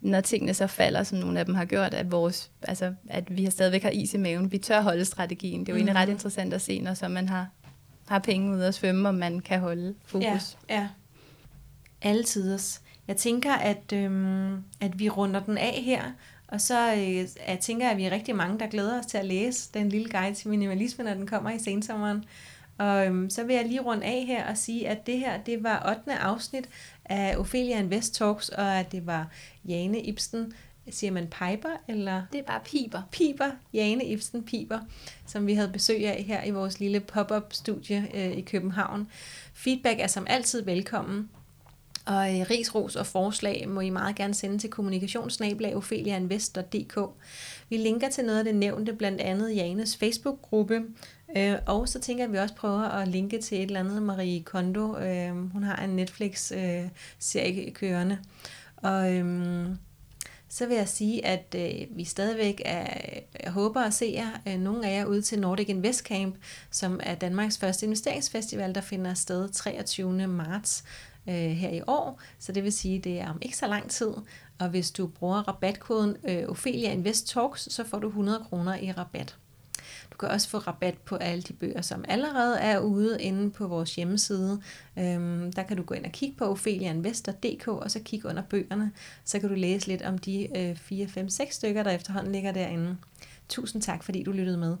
[0.00, 3.44] når tingene så falder, som nogle af dem har gjort, at, vores, altså, at vi
[3.44, 4.52] har stadigvæk har is i maven.
[4.52, 5.60] Vi tør holde strategien.
[5.60, 6.00] Det er jo egentlig Mhm.
[6.00, 7.46] ret interessant at se, når så man har,
[8.08, 10.24] har penge ud at svømme, og man kan holde fokus.
[10.68, 10.88] Ja, ja.
[12.02, 12.82] Alle tiders.
[13.08, 16.02] Jeg tænker, at, øhm, at vi runder den af her,
[16.48, 19.24] og så øh, jeg tænker, at vi er rigtig mange, der glæder os til at
[19.24, 22.24] læse den lille guide til minimalisme, når den kommer i sensommeren.
[22.78, 25.62] Og øhm, så vil jeg lige runde af her og sige, at det her, det
[25.62, 26.18] var 8.
[26.18, 26.68] afsnit
[27.04, 29.28] af Ophelia Invest Talks, og at det var
[29.68, 30.52] Jane Ibsen,
[30.90, 33.02] siger man Piper, eller Det er bare piber.
[33.10, 34.78] Piber, Jane Ibsen Piber,
[35.26, 39.08] som vi havde besøg af her i vores lille pop-up studie øh, i København.
[39.54, 41.30] Feedback er som altid velkommen.
[42.06, 46.98] Og øh, rigsros og forslag må I meget gerne sende til kommunikationsnablag.ofeliainvest.dk.
[47.68, 50.82] Vi linker til noget af det nævnte, blandt andet Janes Facebook-gruppe,
[51.36, 54.02] øh, og så tænker jeg, at vi også prøver at linke til et eller andet
[54.02, 54.98] Marie Kondo.
[54.98, 58.18] Øh, hun har en Netflix-serie øh, kørende.
[58.76, 59.78] Og øhm,
[60.48, 62.86] så vil jeg sige, at øh, vi stadigvæk er,
[63.44, 66.34] jeg håber at se jer, øh, nogle af jer ude til Nordic Invest Camp,
[66.70, 70.26] som er Danmarks første investeringsfestival, der finder sted 23.
[70.26, 70.84] marts
[71.28, 72.20] øh, her i år.
[72.38, 74.12] Så det vil sige, at det er om ikke så lang tid.
[74.58, 78.92] Og hvis du bruger rabatkoden øh, Ophelia Invest Talks, så får du 100 kroner i
[78.92, 79.36] rabat.
[80.12, 83.66] Du kan også få rabat på alle de bøger, som allerede er ude inde på
[83.66, 84.60] vores hjemmeside.
[84.98, 88.92] Øhm, der kan du gå ind og kigge på opheliainvestor.dk og så kigge under bøgerne.
[89.24, 92.52] Så kan du læse lidt om de øh, 4, 5, 6 stykker, der efterhånden ligger
[92.52, 92.96] derinde.
[93.48, 94.76] Tusind tak, fordi du lyttede med.